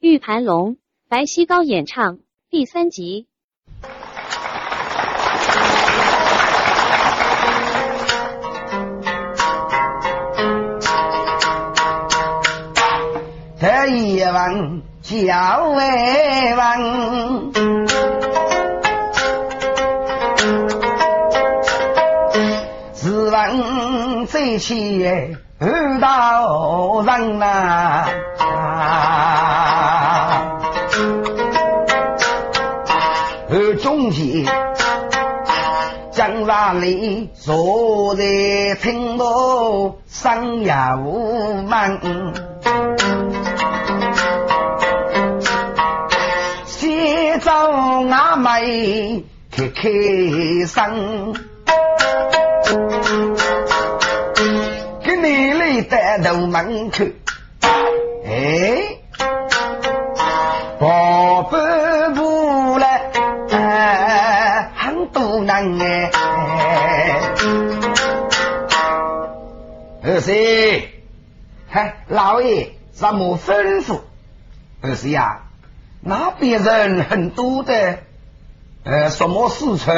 [0.00, 0.78] 玉盘龙，
[1.10, 3.26] 白西高演唱第三集。
[13.60, 15.84] 这一问叫为
[16.56, 17.52] 问，
[22.94, 25.06] 自问最起
[25.58, 28.06] 二道人呐、
[28.38, 29.29] 而
[34.10, 34.44] 中间
[36.10, 38.24] 江上里坐在
[38.82, 42.00] 听到生涯无门。
[46.66, 47.52] 西走
[48.10, 49.88] 阿妹开开
[50.66, 51.32] 声，
[55.04, 57.04] 给你来带到门口，
[70.20, 70.88] 二师，
[71.70, 74.00] 嗨，老爷怎么吩咐？
[74.82, 75.44] 二师呀。
[76.02, 78.00] 那边人很多的，
[78.84, 79.94] 呃，什么事情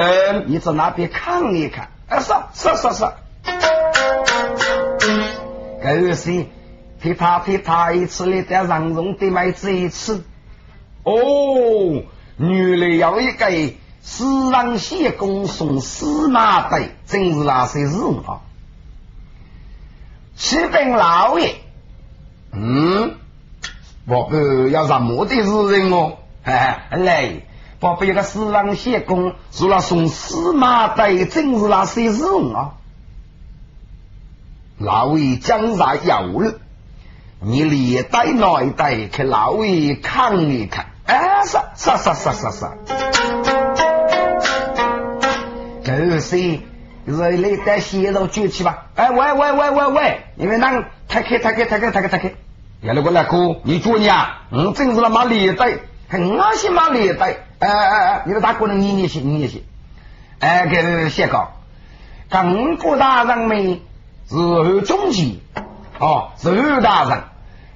[0.47, 1.89] 你在那边看一看？
[2.09, 3.05] 啊，是是是是。
[5.83, 6.47] 狗是
[7.01, 10.23] 噼啪噼啪一次来的让荣的妹子一次。
[11.03, 12.05] 哦，
[12.37, 18.43] 原来有一个私人县公送司马队，真是那些事啊！
[20.43, 21.55] 启禀老爷，
[22.51, 23.15] 嗯。
[24.09, 26.19] 宝贝要什么的事情哦？
[26.43, 27.43] 哎，来，
[27.79, 32.25] 宝贝有个私人县公，除了送司马带，正是那些事
[32.57, 32.75] 啊！
[34.79, 36.55] 老魏江上有了，
[37.41, 40.87] 你连带那一带给老爷看一看。
[41.07, 42.67] 哎，是是是是是是。
[45.85, 46.61] 这些
[47.05, 48.87] 人类带血肉举起吧！
[48.95, 52.33] 哎，喂喂喂喂喂，你们那抬开太开太开太开太开！
[52.81, 54.43] 原来我那哥，你做呀？
[54.51, 55.79] 嗯，真是他妈猎带，
[56.09, 57.39] 很阿些妈猎带。
[57.59, 59.63] 哎哎哎，你的大哥能你你些你些。
[60.39, 61.53] 哎，给写稿，
[62.29, 63.81] 更国大人们
[64.29, 65.43] 是后中期
[65.99, 67.21] 哦，是后大人，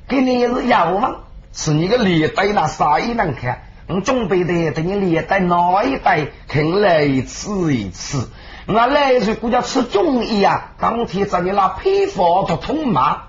[0.09, 1.17] 给你是要望，
[1.53, 3.63] 是你个猎带那啥也能看。
[3.89, 8.19] 我准备的等你连带哪一带，肯来吃一吃。
[8.67, 13.23] 我来是估计吃中医啊，当天找你拿配方都通嘛。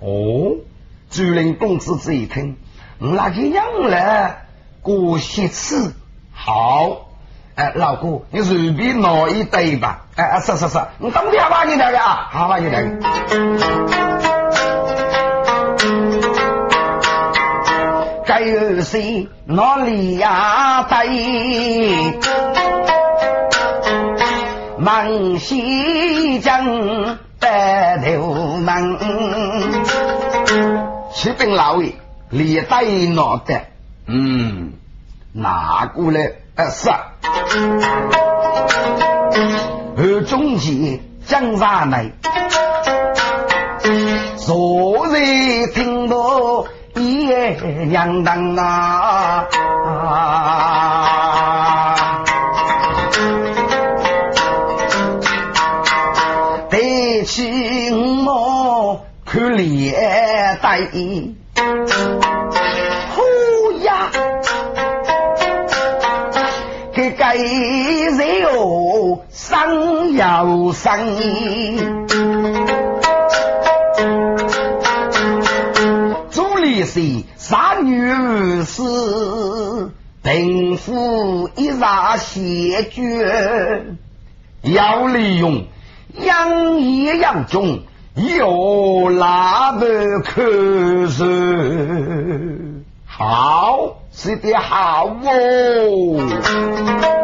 [0.00, 0.56] 哦，
[1.08, 2.56] 主人公子这一听，
[2.98, 4.38] 那个样了，
[4.82, 5.94] 过些次
[6.32, 7.06] 好。
[7.54, 10.06] 哎，老哥，你随便拿一袋吧。
[10.16, 14.33] 哎哎，是是是，你当天把你那个啊，好吧你那个。
[18.26, 20.82] 该有谁哪里呀？
[20.84, 22.18] 对，
[24.78, 27.18] 忙西江。
[27.40, 28.96] 白头门，
[31.12, 31.92] 启禀老爷，
[32.30, 32.80] 李大
[33.14, 33.68] 脑袋，
[34.06, 34.72] 嗯，
[35.32, 36.32] 拿过来？
[36.54, 36.88] 呃，是。
[39.98, 42.12] 而中间江上来，
[44.38, 46.64] 昨日听到
[47.86, 49.46] 娘当啊。
[57.26, 57.90] 起
[58.26, 60.80] 我看脸带，
[63.14, 64.10] 呼呀，
[66.92, 71.16] 这个人哦，生又生，
[76.30, 77.00] 朱丽是
[77.46, 78.82] 傻女士，
[80.22, 83.84] 贫富一 ra 谢绝，
[84.62, 85.66] 要利用。
[86.24, 87.80] 养也养中，
[88.14, 93.98] 有哪个可是好？
[94.10, 97.23] 是的好哦。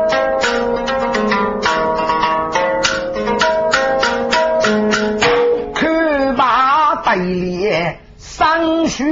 [9.00, 9.08] 上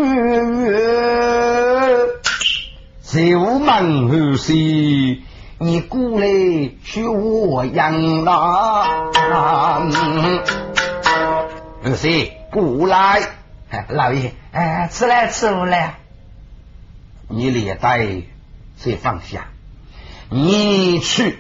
[3.01, 4.53] 学，就门后是。
[5.61, 6.27] 你过来
[6.85, 8.87] 学我养啦，
[11.83, 13.23] 二谁过来？
[13.89, 15.95] 老爷，哎，吃来吃不来？
[17.29, 18.07] 你连带
[18.77, 19.49] 先放下，
[20.31, 21.39] 你去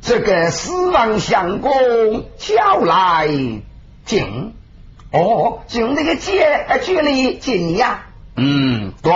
[0.00, 1.72] 这个四王相公
[2.36, 3.28] 叫来
[4.04, 4.54] 敬。
[5.16, 8.00] 哦，就那个接距离近呀？
[8.36, 9.12] 嗯，对。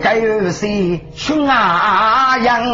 [0.00, 2.64] 该有些凶啊样，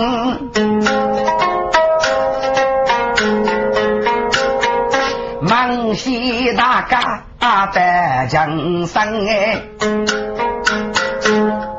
[5.40, 7.24] 忙西大家
[7.72, 9.62] 的江山哎，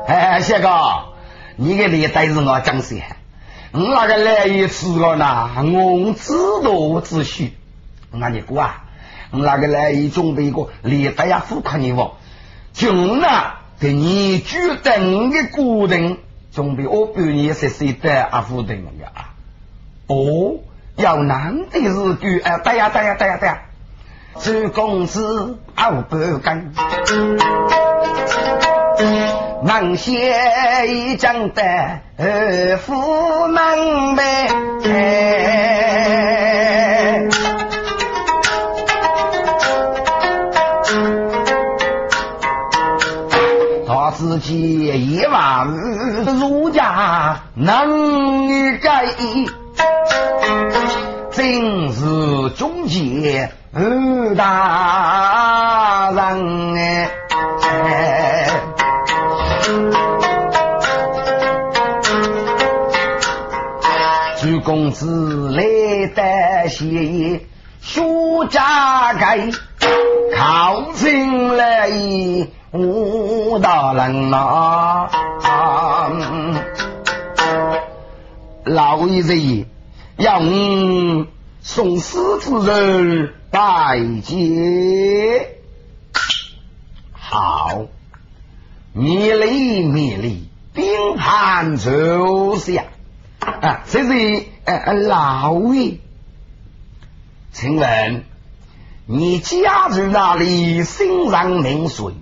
[0.06, 0.68] 哎，谢哥，
[1.56, 2.98] 你个脸带是我江山。
[3.76, 6.32] 我那个来一次个呢，我知
[6.64, 7.52] 道只许。
[8.10, 8.84] 那你过啊？
[9.32, 12.16] 我那个来一准备个连带呀，付款你我，
[12.72, 16.18] 就那给你举等的固定，
[16.52, 19.12] 准备我半夜十四的阿付定呀。
[20.06, 20.60] 哦，
[20.96, 23.60] 要难的是句哎，对呀对呀对呀对呀，
[24.40, 26.72] 周公子二百根。
[29.66, 30.32] 忙写
[30.86, 31.62] 一张的
[32.86, 33.60] 驸马
[34.14, 34.46] 呗，
[43.88, 45.66] 他自己一万
[46.38, 49.06] 儒家能改，
[51.32, 53.50] 真是中介
[54.36, 57.10] 大人哎。
[64.76, 65.62] 公子来
[66.08, 67.40] 得先，
[67.80, 69.48] 书家盖
[70.36, 71.88] 靠近来
[72.72, 75.08] 武大人呐，
[78.64, 79.34] 老爷子
[80.18, 80.42] 要
[81.62, 84.36] 送师之人拜见，
[87.12, 87.86] 好。
[88.92, 92.84] 灭里灭里，兵汉周下
[93.40, 93.82] 啊！
[93.86, 95.98] 这是呃老爷，
[97.52, 98.24] 请问
[99.06, 100.82] 你家住哪里？
[100.82, 102.12] 姓上名谁？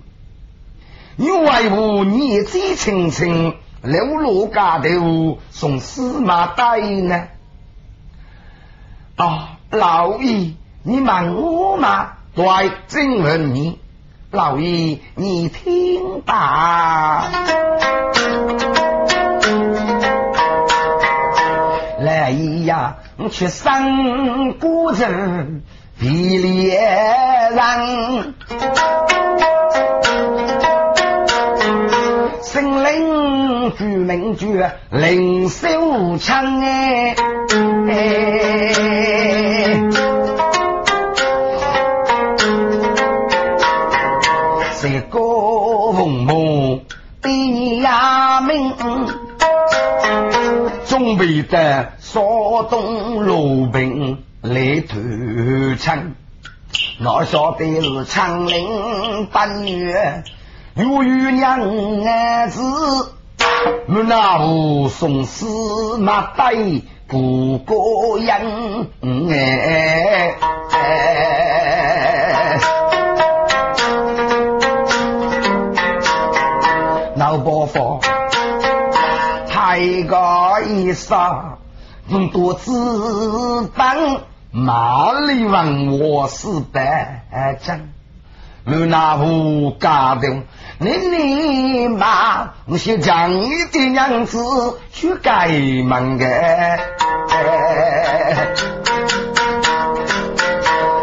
[1.15, 4.53] 你为何年纪轻轻流落街
[4.89, 7.27] 头送司马带呢？
[9.15, 10.53] 啊，老爷，
[10.83, 12.11] 你问我吗？
[12.35, 12.45] 对，
[12.87, 13.79] 正问你。
[14.29, 17.31] 老爷，你听吧。
[22.35, 22.97] 来呀，
[23.31, 25.63] 去上古镇
[25.97, 26.77] 比猎
[27.51, 28.33] 人，
[32.41, 37.15] 森林居民居灵秀枪哎。
[44.81, 45.19] 这个
[45.93, 46.79] 凤毛
[47.21, 48.73] 第呀名，
[50.85, 52.23] 准备的山
[52.69, 54.95] 东罗平来投
[55.77, 56.15] 诚，
[57.03, 60.23] 我晓得是长陵八月
[60.75, 61.59] 有玉娘
[62.49, 62.61] 子，
[63.89, 66.53] 我那武送司马带
[67.05, 68.87] 不过人
[69.19, 70.35] 哎。
[77.17, 77.99] 老伯父，
[79.49, 81.57] 太个一杀，
[82.07, 83.97] 用多子弹，
[84.51, 87.23] 马里问我是白
[87.59, 87.79] 将，
[88.63, 90.27] 我那不家的，
[90.77, 94.37] 你你妈，我先将你的娘子
[94.91, 96.25] 去改门个，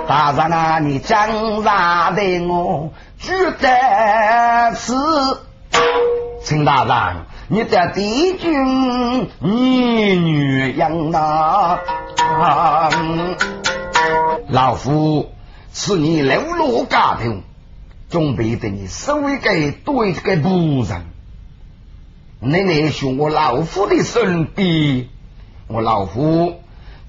[0.07, 4.95] 大人啊，你讲啥的我觉得是。
[6.45, 7.17] 秦大人，
[7.53, 11.79] 你的帝君你女养呐？
[14.49, 15.31] 老夫
[15.71, 17.43] 是你流落家庭，
[18.09, 19.51] 准备的你收一个
[19.85, 21.03] 对个仆人。
[22.41, 25.09] 你来学我老夫的身边，
[25.67, 26.55] 我老夫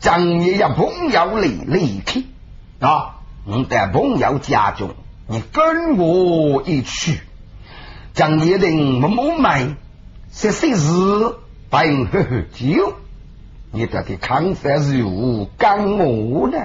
[0.01, 2.21] 将你一朋友离离开
[2.85, 3.19] 啊！
[3.45, 4.89] 你的朋友家中，
[5.25, 7.21] 你跟我一去。
[8.13, 9.75] 将一定某某买
[10.35, 11.35] 十四日
[11.69, 12.95] 办喝喝酒，
[13.71, 16.57] 你得给康三如干我呢？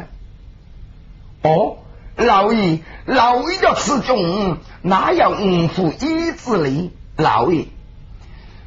[1.42, 1.76] 哦，
[2.16, 6.92] 老爷，老爷要吃中，哪有五副一之力？
[7.16, 7.66] 老爷，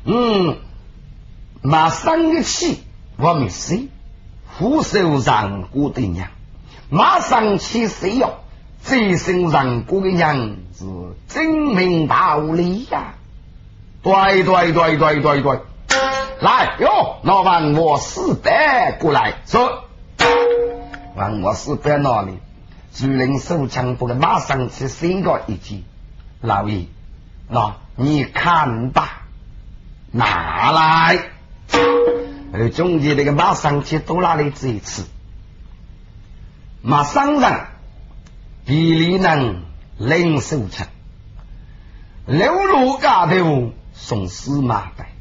[0.05, 0.57] 嗯，
[1.63, 2.83] 马上一起，
[3.17, 3.87] 我没事，
[4.45, 6.29] 虎首让过的娘，
[6.89, 8.35] 马上去谁哟？
[8.83, 10.57] 最身让过的娘。
[10.73, 10.85] 是
[11.27, 13.15] 精明道理呀！
[14.03, 15.59] 对对对对对对，
[16.39, 19.83] 来哟，老板我四代过来说，
[21.15, 22.39] 问我是在哪里？
[22.93, 25.85] 主人手枪不能马上去伸个一击。
[26.41, 26.87] 老爷，
[27.47, 29.21] 那你看吧，
[30.11, 31.19] 拿来。
[32.53, 35.05] 而中间那个马上去多拿来这一次，
[36.81, 37.67] 马上让
[38.65, 39.61] 比利能
[39.97, 40.87] 领手枪，
[42.25, 43.71] 六路家头
[44.03, 45.13] 送司马带，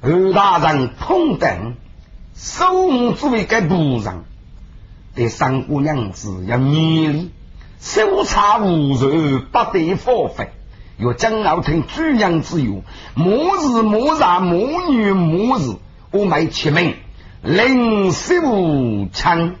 [0.00, 1.74] 二大人碰等，
[2.34, 4.22] 收我作为个仆人，
[5.16, 7.32] 对三姑娘子要勉励，
[7.78, 9.08] 搜查无仇，
[9.50, 10.50] 不得放飞。
[10.98, 15.78] 要将老听主娘之言，母子母子母女母子，
[16.12, 16.94] 我没七名，
[17.42, 19.56] 零十五亲，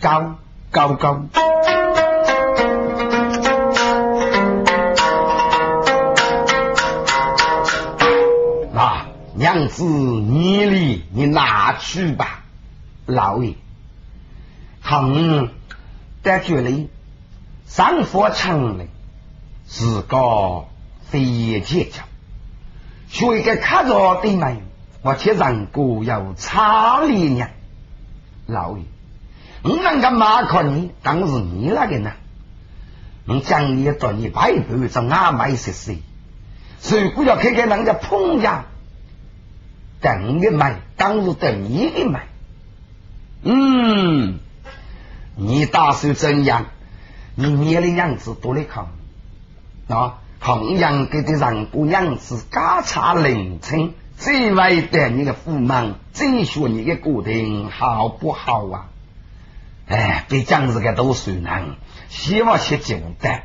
[0.00, 0.36] 高
[0.70, 0.94] 高。
[0.94, 1.22] 高
[9.38, 12.44] 娘子，你哩，你拿去吧，
[13.04, 13.54] 老爷。
[14.80, 15.50] 哼，
[16.22, 16.88] 在这里
[17.66, 18.88] 上火场里，
[19.68, 20.64] 是个
[21.10, 22.02] 非结交，
[23.10, 24.62] 所以个看着对门，
[25.02, 27.50] 我且让过要查理娘，
[28.46, 28.84] 老爷。
[29.62, 32.12] 我那个马可你，当是你那个呢？
[33.26, 35.98] 我将你到你外头在阿买些些，
[37.02, 38.64] 如果要看看人家碰家。
[40.00, 42.26] 等的买，当是等你的买。
[43.42, 44.38] 嗯，
[45.36, 46.66] 你打算怎样？
[47.34, 48.86] 你捏的样子多来看
[49.88, 50.18] 啊！
[50.40, 58.86] 同样给的人不样子，家差凌晨，最为的你的父忙，最说你的家庭好不好啊？
[59.86, 61.76] 哎，别讲这个都算难，
[62.08, 63.42] 希望些简单。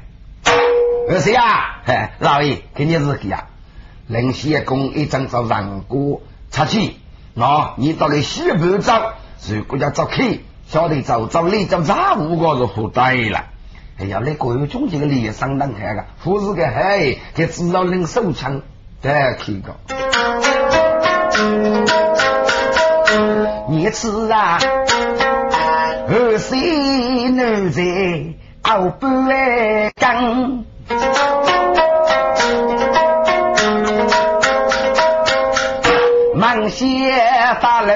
[1.09, 1.81] 二谁呀？
[1.85, 3.49] 哎，老爷，给你是个啊，
[4.07, 6.21] 林谢公一张照让过。
[6.51, 6.95] 出去，
[7.33, 8.93] 那你到了西北走，
[9.49, 13.45] 如果要走开，晓得走走你就咋五个是不对了。
[13.97, 18.61] 哎呀，那个有中间的脸上能看个，不是个嘿，他只要能手枪
[19.01, 19.75] 再开个。
[23.69, 24.59] 你吃啊，
[26.09, 27.81] 二岁男在
[28.63, 30.65] 熬半缸。
[36.71, 37.13] 些
[37.61, 37.93] 发楼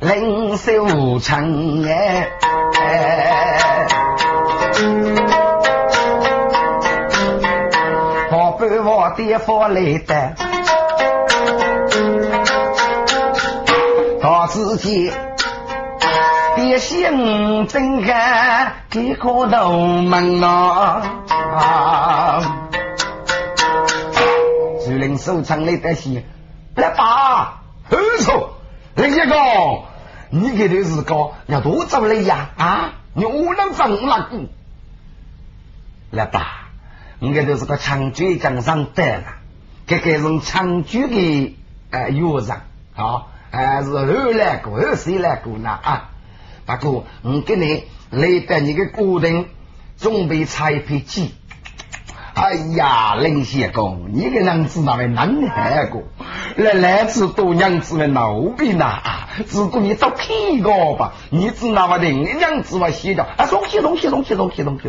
[0.00, 2.26] 领手枪哎，
[8.30, 10.32] 宝贝我爹发来的，
[14.20, 15.12] 到自己
[16.56, 21.02] 爹心真干，给个头门呐，
[24.84, 26.24] 就领手枪来的些，
[26.76, 27.61] 来吧。
[29.02, 29.34] 林一个，
[30.30, 32.92] 你给的是个要多走累呀啊！
[33.14, 34.48] 你我能放那个？
[36.12, 36.68] 来吧，
[37.18, 39.24] 你给的是个长久江上得了，
[39.88, 41.58] 这个是长久的
[41.90, 42.60] 呃药上
[42.94, 46.10] 啊，还是后来过后谁来过呢啊？
[46.64, 49.48] 不过我给你来带你个固定
[49.98, 51.34] 准备插一批鸡。
[52.34, 56.04] 哎呀，林先公，你个娘子那位难害过，
[56.56, 59.28] 来来自多娘子的毛病呐啊！
[59.50, 64.88] 如果你找屁个吧，你只拿我的娘子话写着啊，东西东西东西东西东西。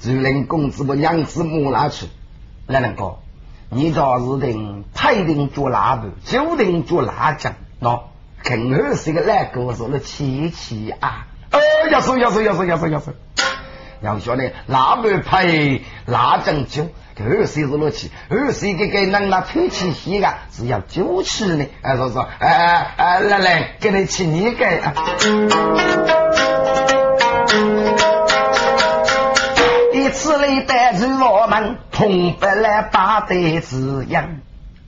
[0.00, 2.06] 主人公子把娘子摸拿去，
[2.66, 3.18] 来人哥，
[3.70, 8.02] 你这是定派定做腊肉，就定做辣酱，喏，
[8.42, 11.26] 肯二是个来哥说了七七啊！
[11.50, 13.14] 哎呀，说呀说呀说呀说呀说。
[14.00, 16.88] 要晓得，腊肉配腊酱酒，
[17.24, 21.66] 二十日落去，二十个给能拿推起些个，只要酒吃呢。
[21.82, 24.66] 哎，说说，哎哎，来来，给你请你个。
[29.94, 34.40] 一次来带着我们同北来把队子养。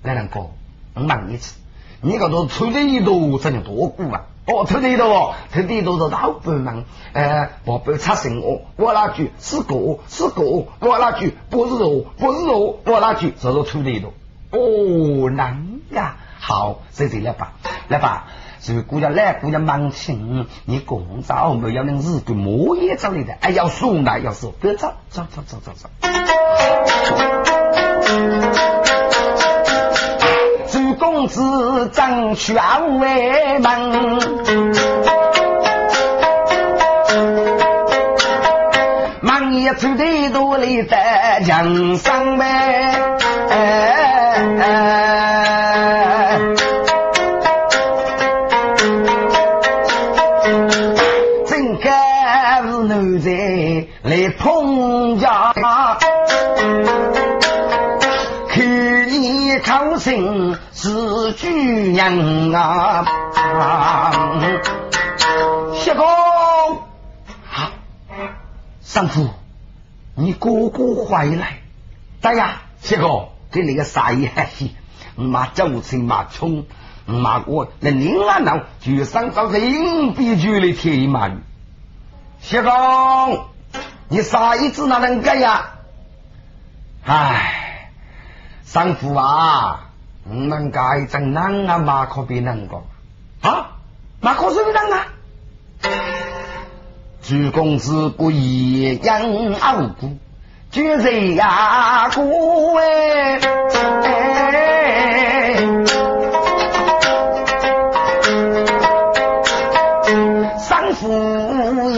[0.03, 0.51] 来人哥，
[0.95, 1.55] 我问一次，
[2.01, 4.23] 你个都出了一多，真的多苦啊！
[4.47, 6.85] 哦，土地多，土地多是老板们，
[7.15, 14.13] 呃，宝贝差生我，我那句是狗是狗，我那句不是我不是我，我那句就是土地多。
[14.51, 17.55] 哦，难呀，好，这就来吧，
[17.89, 18.27] 来吧，
[18.61, 25.89] 是姑娘来姑娘忙请，你公早没有能日本莫也找你的，哎，要送来要送，别走走走走走走。
[30.95, 34.19] 公子张权为门，
[39.21, 42.95] 忙也出的多里在江上呗。
[62.11, 63.05] 人啊！
[65.75, 66.05] 谢公，
[67.49, 67.71] 好，
[68.83, 69.31] 丈夫，
[70.15, 71.59] 你哥哥回来，
[72.21, 74.69] 对呀，谢公，给你个啥意思？
[75.17, 76.67] 马周青马冲。
[77.07, 81.37] 马过那宁安郎举上招人必举的铁马女，
[82.41, 82.63] 谢。
[82.63, 83.45] 公，
[84.09, 85.73] 你啥意思那能干呀？
[87.05, 87.91] 唉，
[88.63, 89.84] 三夫啊，
[90.31, 91.79] 能干怎能啊？
[91.79, 92.85] 马可别能过
[93.43, 93.73] 啊？
[94.21, 95.07] 马可是啊？
[97.23, 99.21] 朱公子不义养
[99.61, 100.17] 傲骨，
[100.71, 103.41] 绝人呀孤哎。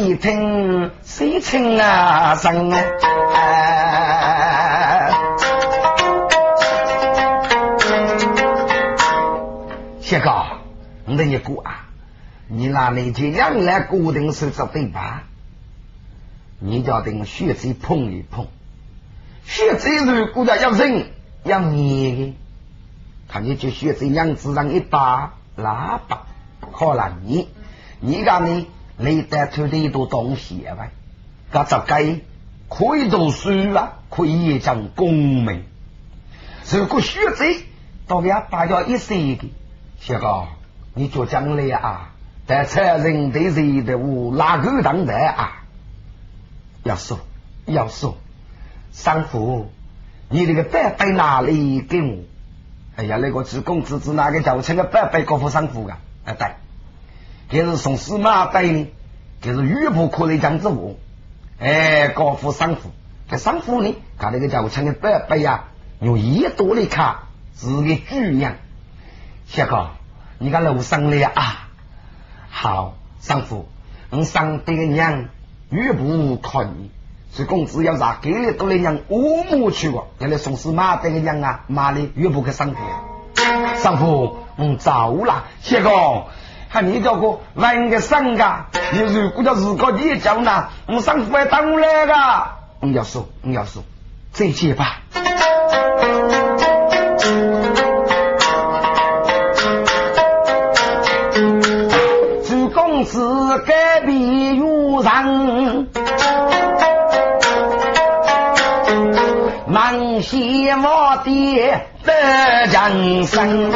[0.06, 4.05] 一听谁情啊声啊，谢
[11.16, 11.86] 我等你过啊，
[12.46, 15.22] 你拿那件两来固定手指对吧？
[16.58, 18.48] 你叫等血水碰一碰，
[19.46, 21.06] 血水如果要人
[21.44, 22.36] 要捏的，
[23.28, 26.26] 看你就血水样子上一把喇叭，
[26.70, 27.48] 好了你，
[28.00, 28.66] 你讲你。
[28.98, 30.88] 你带出的一多东西啊！
[31.52, 32.18] 噶这该
[32.70, 35.12] 可以读书啊，可以讲功
[35.44, 35.64] 名。
[36.72, 37.62] 如果学这，
[38.06, 39.52] 都要大家一岁的，
[40.00, 40.48] 小哥，
[40.98, 42.10] 你就将来啊，
[42.46, 45.62] 在财人对谁的我哪个当的啊？
[46.82, 47.18] 要说
[47.66, 48.16] 要说，
[48.92, 49.70] 三夫，
[50.30, 52.24] 你那个白白哪里给我？
[52.96, 55.98] 哎呀，那个是公子子哪个叫我称个白白国父三夫啊？
[56.24, 56.48] 哎对。
[57.50, 58.86] 这是送司马带呢，
[59.42, 60.98] 这是玉部可以讲之物。
[61.60, 62.90] 哎，高富商户，
[63.28, 65.64] 这商户呢，他那个叫称的伯伯呀，
[66.00, 68.56] 用一多的卡是个主人。
[69.46, 69.90] 小哥，
[70.38, 71.68] 你看楼上了啊？
[72.50, 73.68] 好，商户，
[74.10, 75.26] 我上的娘
[75.70, 76.90] 玉部可以，
[77.34, 82.76] 是公子要啥给了多的娘乌木去过，原来送司马带个娘啊，妈的玉部给商户，
[83.82, 86.24] 商户，嗯，走了，谢哥。
[86.68, 92.12] 看你叫个问个生噶，你如果叫自个你叫呢，我上父还等我来个，
[92.80, 93.82] 我要说，我要说，
[94.32, 95.00] 再见吧。
[102.96, 105.88] 朱公子改变有人，
[109.66, 112.12] 满心我的得
[112.70, 113.70] 人生。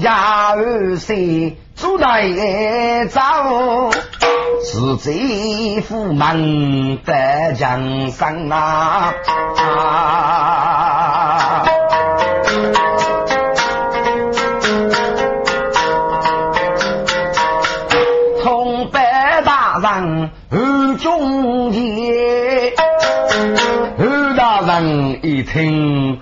[0.00, 3.20] 家儿孙住来走，
[4.64, 9.12] 是贼夫门得江山呐！
[25.42, 26.20] 听。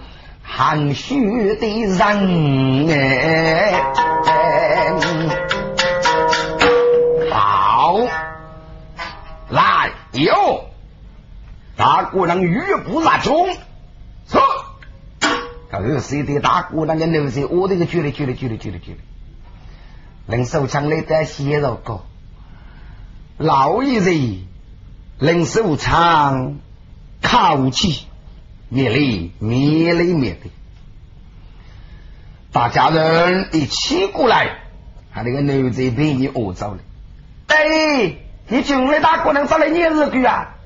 [0.48, 3.82] 含蓄的人哎，
[7.32, 7.98] 好，
[9.48, 10.66] 来有
[11.76, 13.48] 大姑娘玉不拉中，
[14.28, 14.40] 说，
[15.72, 18.98] 二谁的大姑娘的六岁，我这个举了举了举了举了举了，
[20.26, 22.04] 领手枪的在血肉高，
[23.36, 24.46] 老一人
[25.18, 26.58] 领手枪
[27.20, 28.05] 靠起。
[28.68, 30.50] 灭里灭里灭的，
[32.52, 34.58] 大家人一起过来，
[35.12, 36.78] 他那个牛仔被你饿着了。
[37.46, 38.16] 哎，
[38.48, 40.56] 你进来大姑娘找来你日句啊？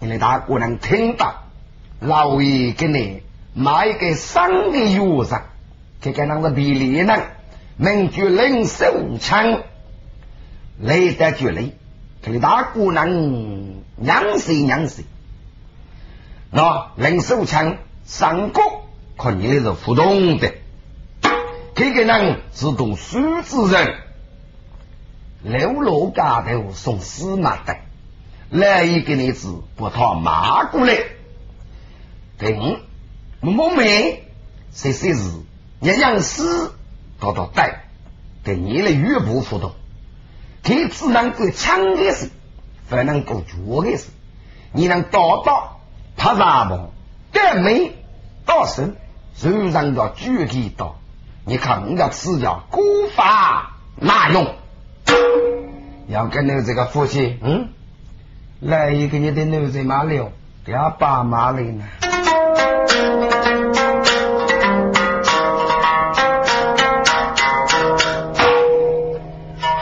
[0.00, 1.44] 你来大姑娘听到
[2.00, 3.22] 老爷给你
[3.54, 5.44] 买个生的药上，
[6.00, 7.16] 给给那个比例呢，
[7.76, 9.62] 名绝领手枪，
[10.80, 11.70] 来得绝来，
[12.22, 13.08] 给你大姑娘
[13.96, 15.04] 娘谁娘谁。
[16.52, 18.84] 那领手枪上国，
[19.16, 20.52] 看你是互动的，
[21.76, 23.94] 这个人是读书之人，
[25.44, 27.76] 六路家头送司马的，
[28.48, 30.98] 来一个女子把他骂过来，
[32.36, 32.80] 等
[33.40, 34.24] 莫美
[34.72, 35.22] 谁谁是
[35.80, 36.74] 一样死，
[37.20, 37.84] 到到带，
[38.42, 39.70] 给你的越不互动，
[40.64, 42.28] 他只能够抢的事，
[42.88, 44.08] 不能够做的事，
[44.72, 45.12] 你能达
[45.44, 45.76] 到。
[46.16, 46.90] 他啥么？
[47.32, 47.92] 但没
[48.44, 48.82] 到手，
[49.34, 50.96] 手上要具体到。
[51.44, 52.80] 你看，人家吃叫古
[53.16, 54.54] 法哪用？
[56.08, 57.68] 要跟你这个夫妻，嗯，
[58.60, 60.32] 来一个你的女人马了，
[60.66, 61.84] 要爸妈了呢。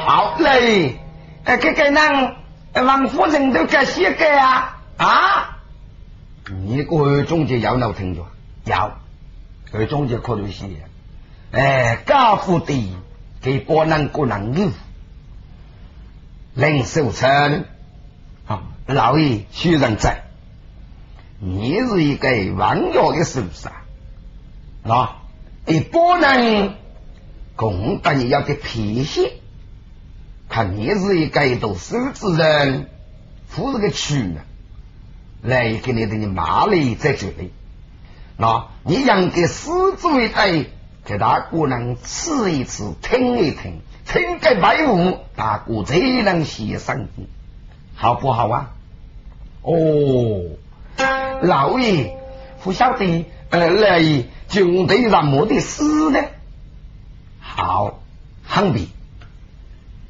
[0.06, 0.98] 好嘞，
[1.44, 2.36] 哎，这个人
[2.86, 5.57] 王夫人都该写个啊啊！
[6.78, 8.24] 你个中介要闹听着，
[8.64, 8.98] 要，
[9.72, 10.66] 个中介可能写，
[11.50, 12.94] 哎，家父的
[13.40, 14.70] 给不能不能有。
[16.54, 17.64] 林守成，
[18.46, 20.22] 啊，老爷虽然在，
[21.40, 23.68] 你是一个王家的首士
[24.88, 25.22] 啊，
[25.66, 26.74] 一般人
[27.56, 29.32] 共得你要的脾气，
[30.48, 32.88] 看你是一个读书之人，
[33.48, 34.42] 负这个屈呢，
[35.42, 37.52] 来给你的你骂你在这里，
[38.36, 40.70] 那你应该死之为对，
[41.04, 43.80] 给大姑娘吃一吃，听一听。
[44.10, 47.08] 听个白雾，大哥才能写上
[47.94, 48.70] 好不好啊？
[49.60, 50.56] 哦，
[51.42, 52.16] 老爷
[52.64, 56.20] 不晓得呃，来就对什么的事呢？
[57.38, 58.00] 好，
[58.44, 58.86] 很别，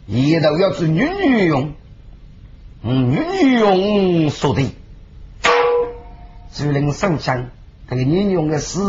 [0.07, 1.73] 一头要是女女用，
[2.83, 4.63] 嗯，女女用说的，
[6.53, 7.51] 只能手上
[7.89, 8.81] 这个女用的诗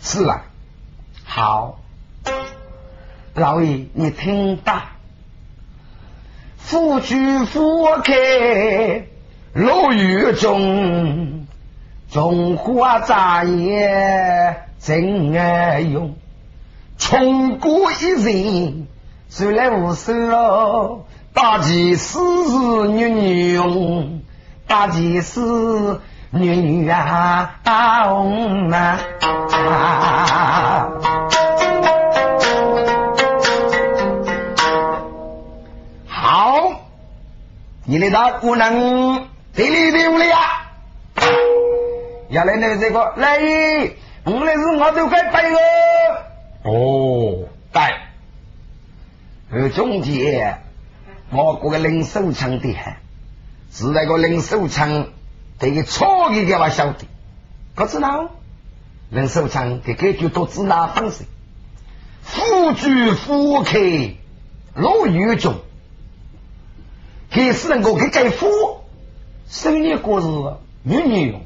[0.00, 0.44] 是啊，
[1.24, 1.78] 好。
[3.34, 4.96] 老爷，你听吧。
[6.58, 9.06] 夫君夫开
[9.54, 11.46] 落雨中，
[12.10, 16.14] 中华杂业真爱用。
[16.98, 18.86] 冲过一人，
[19.28, 21.06] 虽来无收喽。
[21.32, 22.18] 大吉事
[22.88, 24.20] 女女用，
[24.66, 25.40] 大吉事
[26.34, 28.98] 女女啊红啊。
[37.84, 40.38] 你的大姑娘这里的屋里呀，
[42.30, 43.38] 要来那这个来，
[44.24, 45.58] 我来是我都该带了。
[46.62, 47.92] 哦，带。
[49.52, 50.62] 而中间
[51.30, 52.96] 我国个零手枪的还
[53.70, 55.08] 是那个零手枪
[55.62, 57.06] 这个错一个我晓得，
[57.76, 58.32] 可知道？
[59.10, 61.22] 领手枪这个就都知道方式，
[62.20, 63.78] 夫居夫客
[64.74, 65.54] 落雨中。
[67.30, 68.48] 给是能够给给夫
[69.48, 70.24] 生意过日
[70.82, 71.42] 女女用，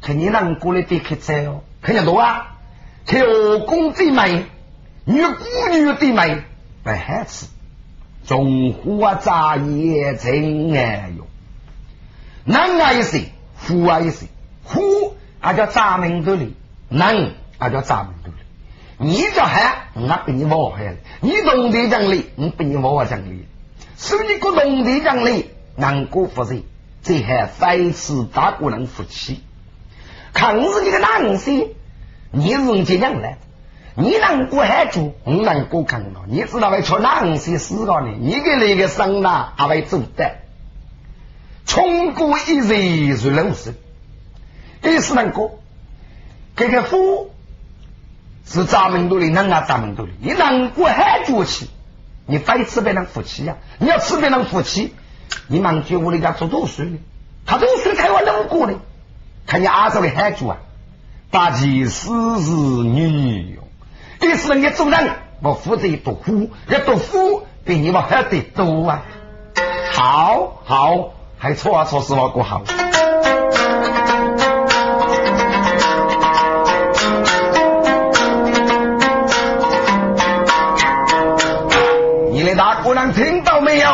[0.00, 2.56] 看你能过来得客在哦，看见多啊？
[3.04, 3.20] 看
[3.66, 4.46] 公最美，
[5.04, 5.44] 女姑
[5.74, 6.42] 女最美，
[6.84, 7.48] 来孩子，
[8.26, 11.26] 中华杂业真爱用，
[12.48, 13.24] 男啊一些，
[13.56, 14.26] 夫啊一些，
[14.64, 16.54] 夫啊叫杂名多里，
[16.88, 23.48] 男啊叫杂名多里，你叫孩，我给你挖回来，你懂得讲理，我给你挖讲理。
[23.96, 26.62] 所以，个农地讲里难过不是，
[27.02, 29.42] 这还非是大姑娘夫妻。
[30.32, 31.74] 看是你个男性，
[32.30, 33.38] 你是这样来，
[33.96, 38.14] 你难过还住，我难过看了，你知道为出男性死个呢？
[38.20, 40.36] 你给那个生呐，还会做的。
[41.66, 43.74] 冲过一日是冷死，
[44.80, 45.58] 第四难过，
[46.54, 47.30] 这个夫
[48.46, 51.68] 是咱们多的，人家咱们多的，你难过还住起。
[52.28, 53.56] 你非吃别人福气呀！
[53.78, 54.92] 你要吃别人福气，
[55.46, 56.98] 你忙去屋里家做读书呢？
[57.44, 58.80] 他读书才会能过呢。
[59.46, 60.56] 看你阿叔的孩子啊，
[61.30, 65.08] 大吉事是女女用，意思人家做人
[65.40, 69.04] 我负责读书，要读书比你们还得多啊！
[69.92, 72.62] 好好，还错啊错是我过好。
[82.56, 83.86] 大姑娘听到没有？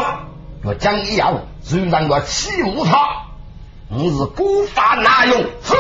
[0.63, 3.25] 我讲一样，虽然我欺侮他，
[3.89, 5.43] 我是孤法难用。
[5.43, 5.75] 是，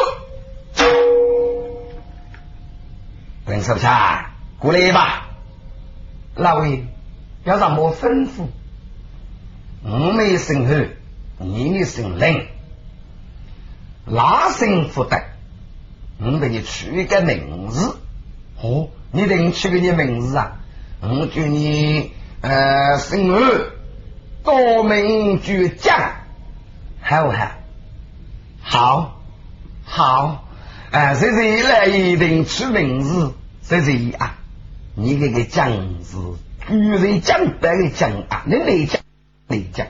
[3.47, 4.25] 林守强，
[4.59, 5.29] 过来吧。
[6.35, 6.85] 老魏，
[7.45, 8.49] 要让我吩咐？
[9.85, 10.89] 我没姓何，
[11.43, 12.47] 你的姓林，
[14.07, 15.17] 哪姓福德？
[16.19, 17.97] 我给你取一个名字。
[18.61, 20.61] 哦，你给你取个你名字啊？
[21.01, 22.13] 我叫你。
[22.43, 23.71] 呃，姓二，
[24.43, 26.13] 多名倔强，
[27.01, 27.53] 好不好？
[28.61, 29.23] 好，
[29.85, 30.49] 好，
[30.91, 33.33] 呃，谁谁来一定取名字？
[33.63, 34.39] 谁谁啊？
[34.97, 36.19] 你这个讲字，
[36.67, 38.43] 居然讲白个讲啊？
[38.47, 39.01] 你来讲，
[39.47, 39.87] 来讲。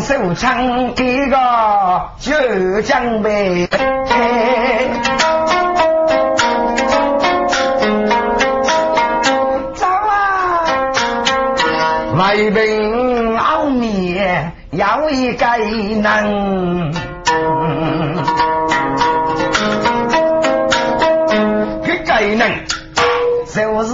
[0.00, 1.36] 手枪一个，
[2.18, 3.66] 就江被。
[9.74, 10.64] 走啊！
[12.14, 15.44] 迷兵欧灭，有一技
[16.00, 16.92] 能。
[22.04, 22.50] 个能
[23.46, 23.92] 就是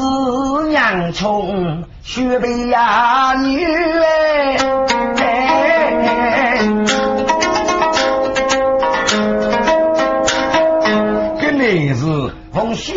[0.69, 3.67] 娘重雪白呀女。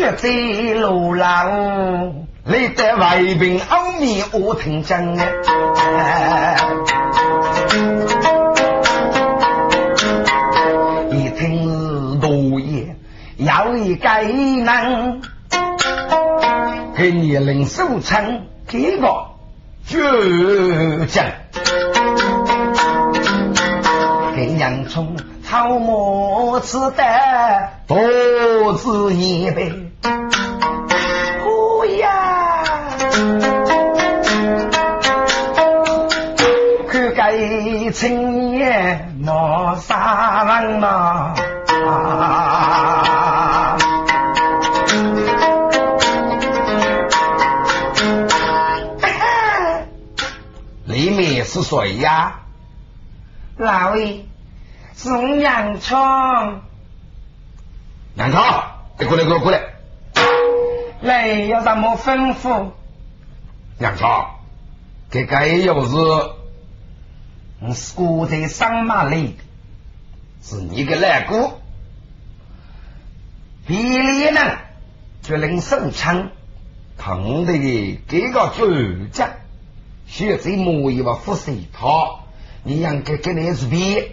[0.08, 2.26] 风雪在路上。
[2.44, 5.14] 你得外兵欧米我听讲
[5.98, 6.56] 哎，
[11.10, 12.96] 一听是多爷
[13.36, 15.20] 要一个人，
[16.96, 19.06] 给你领手枪给个
[19.86, 21.26] 倔强，
[24.34, 25.14] 给洋葱
[25.46, 27.04] 炒馍吃的
[27.86, 29.87] 多子一杯。
[40.58, 41.34] 杀人呐！
[50.86, 52.40] 里面是谁呀？
[53.56, 54.24] 老爷，
[54.96, 56.60] 是杨冲。
[58.16, 58.42] 杨冲，
[58.98, 59.60] 你过来，过来过来。
[61.02, 62.70] 来，有什么吩咐？
[63.78, 64.08] 杨冲，
[65.10, 65.96] 这个又是。
[67.60, 69.36] 我是过在上马里，
[70.48, 71.52] 是你个烂姑。
[73.66, 74.40] 比利呢，
[75.20, 76.30] 就领手枪，
[76.96, 79.28] 疼的给个主将，
[80.06, 82.20] 学这模样不服谁他，
[82.64, 84.12] 你让给给你是比，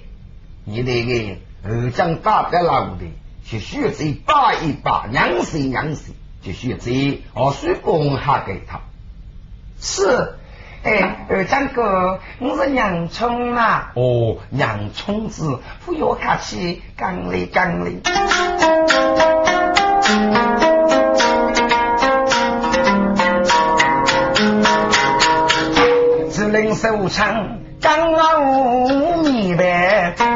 [0.65, 3.06] 你那个二将打得老的，
[3.45, 8.82] 去学这打一把，娘死娘死，就学这我水公下给他，
[9.80, 10.36] 是。
[10.86, 13.91] 哎，二张哥，我是洋葱啊！
[13.95, 17.93] 哦，洋葱子，不要客气，讲嘞讲嘞。
[26.30, 30.35] 只能收场，刚我明白。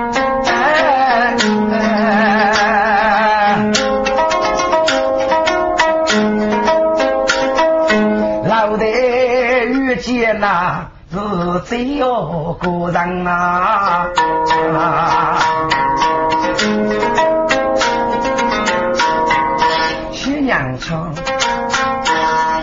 [11.65, 14.07] 只有个人啊！
[20.11, 21.13] 徐娘春，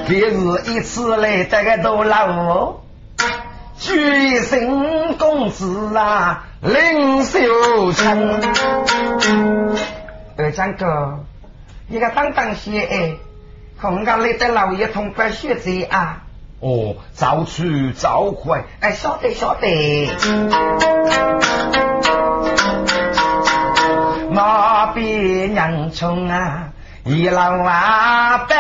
[0.07, 0.37] 别是
[0.71, 2.81] 一次来得个多老，
[3.79, 8.41] 举身公子啊，领袖称。
[10.37, 11.25] 二张哥，
[11.89, 13.17] 你个当当些哎，
[13.81, 16.23] 恐怕来得老爷同班学子啊！
[16.61, 20.11] 哦，早出早回，哎，晓得晓得。
[24.31, 26.69] 马边洋葱啊，
[27.05, 28.57] 一老阿伯，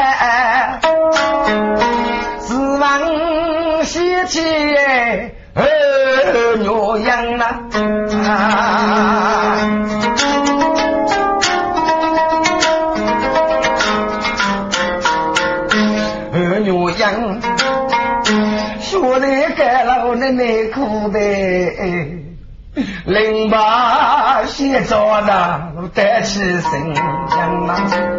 [2.40, 4.42] 指望喜气
[5.54, 7.60] 儿牛羊啊。
[24.76, 28.15] 八写着那带起身样啊！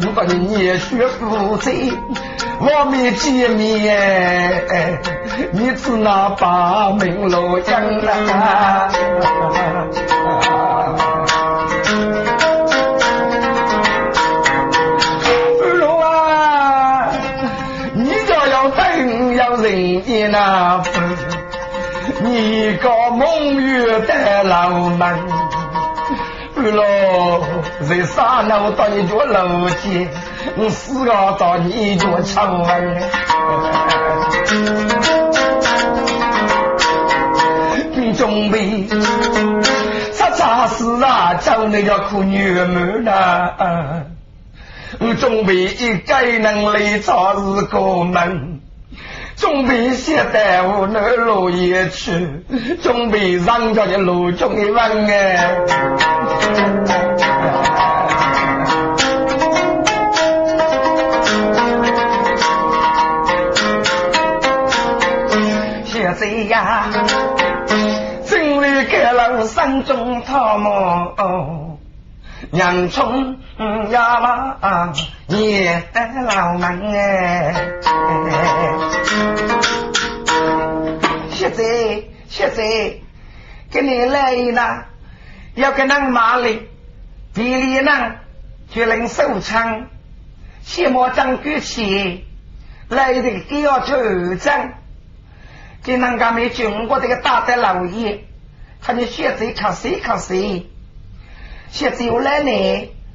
[0.00, 1.92] 如果你也学夫妻，
[2.60, 5.00] 我们见面，
[5.52, 8.88] 你只拿把门路讲啦。
[19.66, 20.90] 人那不，
[22.22, 25.18] 你个梦月的老门，
[26.54, 27.45] 不咯，
[27.88, 30.08] 在山路到你脚楼前，
[30.56, 33.02] 我死个到你脚敲门。
[37.94, 38.88] 你准备
[40.12, 41.34] 啥啥事啊？
[41.34, 44.02] 找那个苦女们呐？
[44.98, 48.60] 我准备一个人来找日个门。
[49.36, 52.42] 准备写在我那落叶去，
[52.82, 55.58] 准备上着的路中一问哎。
[66.26, 66.90] 哎呀，
[68.26, 71.78] 真为给了山中草木。
[72.50, 73.38] 娘冲
[73.90, 74.92] 呀嘛，
[75.28, 75.84] 也
[76.26, 77.54] 老门哎！
[81.30, 81.64] 现在
[82.28, 82.64] 现在
[83.70, 84.82] 给你来呢，
[85.54, 86.68] 要跟那马里
[87.34, 87.92] 地里呢，
[88.68, 89.86] 就能收枪，
[90.64, 92.26] 切莫张举起
[92.88, 94.74] 来的第二头战，
[95.86, 98.24] 给人家没经过这个大的老爷，
[98.82, 100.66] 看你现在靠谁靠谁。
[101.70, 102.50] 现在又来呢，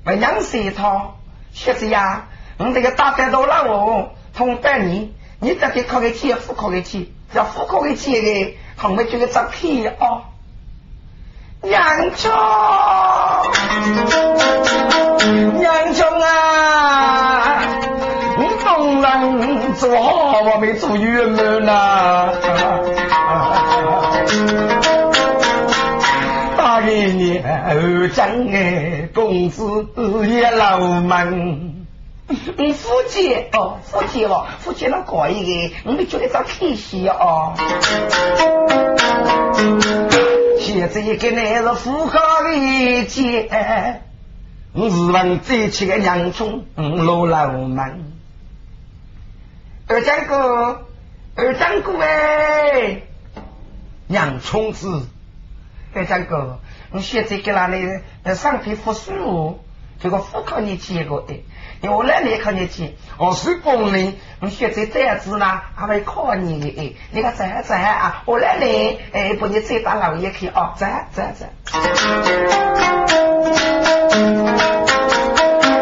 [0.05, 1.17] 为娘谁套？
[1.51, 5.09] 现在呀，我这个大单到了我，同半年，
[5.41, 10.21] 你得给靠个钱，付靠个钱，要付靠个钱的，后面就个诈骗哦。
[11.63, 12.31] 娘穷，
[15.59, 17.59] 娘穷啊！
[18.39, 22.29] 你当然做好，我没做冤门呐。
[27.73, 29.87] 二张哎，工资
[30.27, 31.27] 也老满。
[32.27, 37.53] 嗯，夫妻哦，夫妻哦，夫妻那可以的，我们觉得找开心哦。
[40.59, 43.49] 现在一个男人富豪的姐，
[44.73, 47.99] 我日本最起个洋葱老老满。
[49.87, 50.85] 二张哥，
[51.35, 53.01] 二张哥哎，
[54.07, 55.05] 洋葱子，
[55.93, 56.59] 二张哥。
[56.93, 57.87] 你现在给那里
[58.35, 59.63] 上天复书，
[60.01, 61.45] 这个复考你结果的，
[61.89, 70.49] 我来你考你去，我是工人，你现在这样子呢，还会考你哎，你看这这啊，我来你哎，把你再打老爷去。
[70.49, 71.45] 哦，这这这。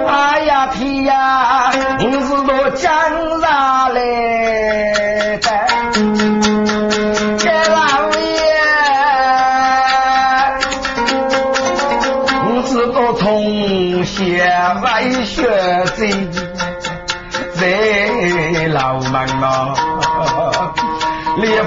[0.08, 2.36] 哎呀天呀，你是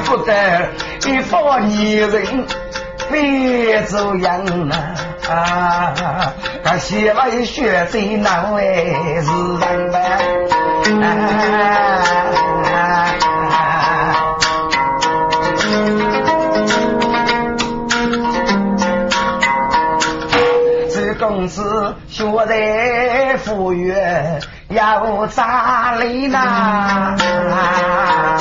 [0.04, 0.70] 不得
[1.06, 2.46] 一方女人
[3.10, 4.44] 别走样
[5.28, 5.94] 啊！
[6.64, 9.98] 他喜为学子难为是人啊。
[21.18, 23.94] 公子学在富裕
[24.70, 26.36] 要咋里呢？
[27.16, 28.36] 奶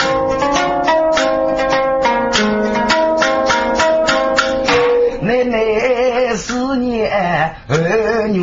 [7.71, 8.41] 儿女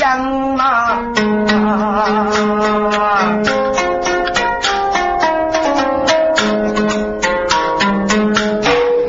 [0.00, 1.02] 养啊！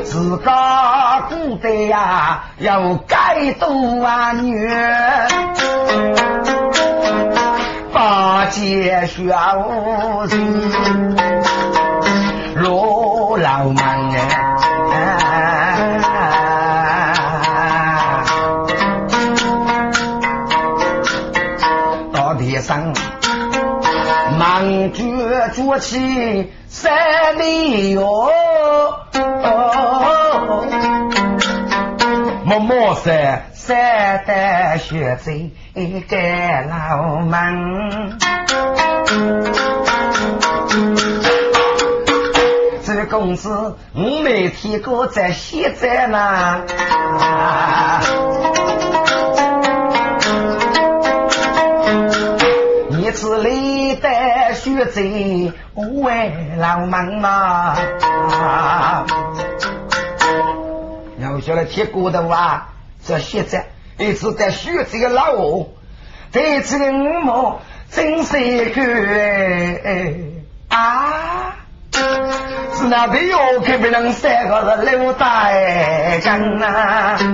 [0.03, 4.67] 自家古代呀，要改多啊女，
[7.93, 9.21] 八戒小
[10.27, 10.37] 子
[25.81, 28.29] 起三里哟。
[32.45, 35.33] 默默山山的学在
[36.07, 38.19] 盖老门，
[42.85, 46.61] 这公子我没听过在现在呢。
[52.89, 55.01] 你是历代学在
[56.01, 57.75] 外老门嘛？
[61.19, 62.69] 然后下来贴锅的话，
[63.05, 65.77] 这现在一直在学这个老五，
[66.31, 68.81] 对这个五毛真是一个
[69.83, 70.15] 哎
[70.69, 71.55] 啊！
[72.73, 77.15] 是那边哟，可不能三个人留在干呐！
[77.17, 77.31] 给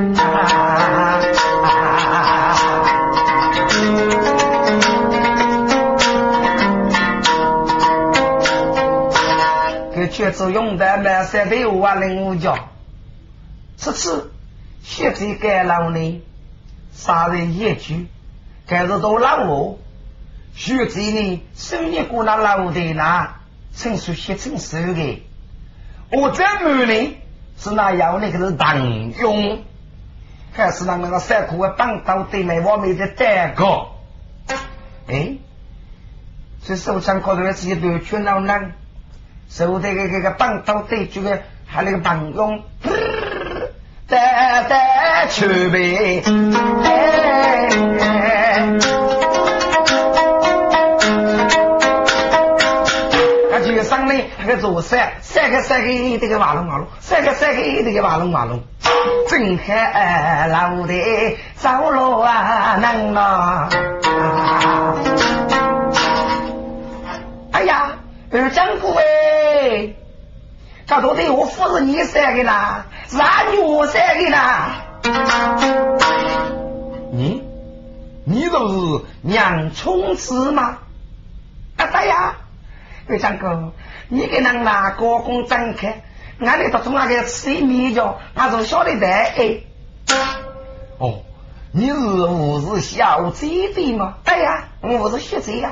[10.18, 12.70] 全子用的满三百五万零五角。
[13.76, 14.32] 此次
[14.82, 16.22] 血贼该老呢，
[16.91, 17.93] 杀人业主，
[18.65, 19.78] 该是都老我。
[20.55, 23.36] 血贼呢，手捏过那老的那，
[23.76, 25.24] 成熟些成熟的。
[26.11, 27.18] 我这满呢
[27.55, 29.61] 是那要那个是当用，
[30.51, 33.91] 还是让那个三库的帮到对面外面的蛋糕？
[35.07, 35.36] 哎，
[36.63, 38.72] 这手上搞的是一堆全老难，
[39.50, 42.64] 手的个这个棒刀对这个还那个帮用，
[44.08, 46.24] 带带去呗。
[54.39, 55.88] 那个做三三个三个
[56.20, 58.64] 这个马龙马龙，三个三个这个马龙马龙，
[59.28, 63.68] 睁开老的走路啊能啊！
[68.30, 69.94] 二将军哎，
[70.86, 74.84] 这到底我不是你三个啦，是俺女三个啦？
[77.14, 77.42] 你
[78.26, 80.80] 你都是娘冲子吗？
[81.78, 82.36] 啊对呀，
[83.08, 83.72] 二将军。
[84.10, 86.04] 你给人拿高工张开，
[86.40, 89.62] 俺里头从那个吃米叫，他从晓得的哎。
[90.98, 91.22] 哦，
[91.72, 94.16] 你是我是小姐的吗？
[94.26, 95.72] 对呀，我是学姐呀。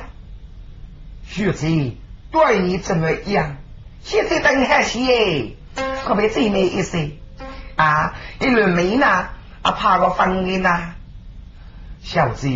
[1.27, 1.97] 学姐
[2.35, 3.55] 对你怎么样？
[4.03, 5.55] 现在等还行，
[6.03, 7.11] 可别最美一些
[7.77, 8.13] 啊！
[8.41, 9.07] 一轮梅呢，
[9.61, 10.69] 啊，爬个房的呢。
[12.03, 12.49] 小姐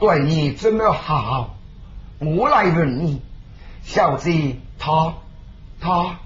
[0.00, 1.56] 对你怎么好？
[2.18, 3.22] 我来问你，
[3.84, 4.56] 小姐。
[4.80, 5.14] 他
[5.80, 6.18] 他，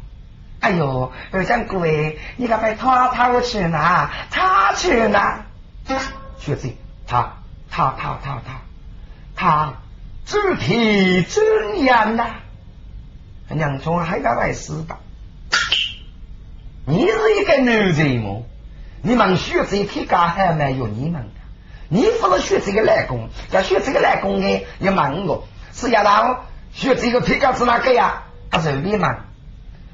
[0.60, 4.10] 哎呦，二将军哎，你可别他他去哪？
[4.30, 5.44] 他去哪？
[6.38, 6.72] 学子，
[7.06, 7.34] 他
[7.70, 8.60] 他他他他
[9.36, 9.74] 他，
[10.24, 12.24] 肢体怎样呐？
[13.54, 14.96] 娘从还敢来死的？
[16.84, 18.44] 你是一个女人么？
[19.02, 21.40] 你们学子皮干还没有你们的？
[21.88, 26.36] 你不是学这个来工，要学这个来工的，你问我是丫头
[26.72, 28.24] 学这个皮干是哪个呀？
[28.50, 29.18] 他是你嘛？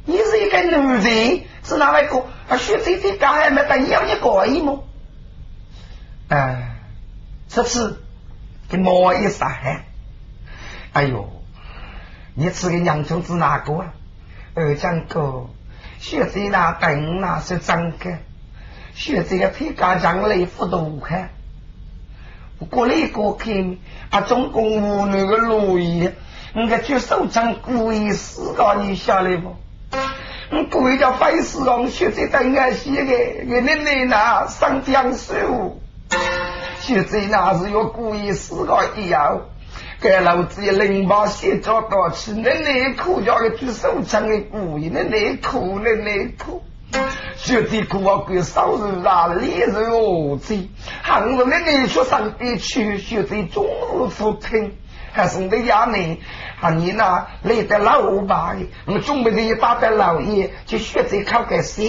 [0.05, 2.25] 你是一个女人，是哪位哥？
[2.49, 4.87] 啊，学这些干还没得要你过意么？
[6.29, 6.77] 哎，
[7.49, 8.03] 这次
[8.69, 9.85] 给摸一撒汗。
[10.93, 11.38] 哎呦，
[12.41, 13.87] 你吃个洋葱子哪个啊？
[14.55, 15.47] 二将哥，
[15.99, 18.19] 学这那等那是真的，
[18.95, 21.31] 学这个皮干将来不多看。
[22.71, 23.81] 过来过去，
[24.11, 26.09] 啊，中共无那个路易。
[26.55, 29.57] 你个举手掌故意死搞你下来不？
[30.53, 35.83] 你故意叫费事让学者等俺写的，给你奶奶上江书，
[36.79, 39.41] 学者那是要故意死搞一样，
[40.01, 46.63] 给老子一零八写着到去，你内裤叫个举手掌的故意，你内裤那内裤，
[47.37, 50.69] 学者苦啊鬼少日啊，烈日恶贼，
[51.03, 54.77] 行人的内出上边去，学者终日不听。
[55.11, 56.19] 还是你家门？
[56.61, 57.27] 啊，你那？
[57.43, 58.55] 累得老吧？
[58.87, 61.83] 我准备给打的老爷去学这考个试，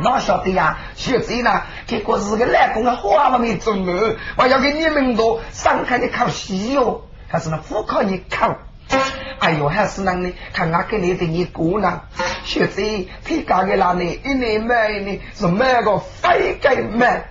[0.00, 0.76] 哪晓得呀？
[0.96, 1.62] 学这呢？
[1.86, 4.16] 结果是个来工的花了没中了。
[4.36, 7.02] 我要给你们多上课的考试哟，
[7.32, 8.54] 还是那副考你考？
[9.38, 10.30] 哎呦，还是那呢？
[10.52, 12.02] 看我给你的你姑呢？
[12.44, 12.82] 学子
[13.24, 14.20] 他干的那里？
[14.22, 17.24] 一年买呢是买个飞机买。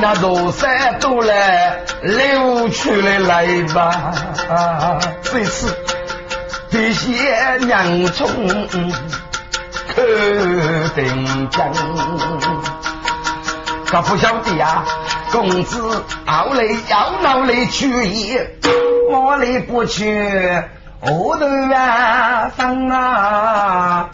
[0.00, 4.12] 那罗山都来溜出来来吧，
[5.22, 5.76] 这次
[6.70, 8.28] 这些娘从
[9.88, 10.02] 可
[10.94, 11.72] 定江，
[13.86, 14.84] 可不晓得呀，
[15.32, 18.50] 公子熬来要闹来去也，
[19.10, 20.62] 我来不去，
[21.00, 24.08] 我的远方啊。